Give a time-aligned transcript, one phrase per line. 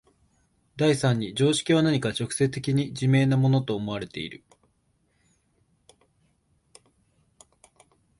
[0.77, 4.43] 第三に常識は何か直接的に自明なものと思われている。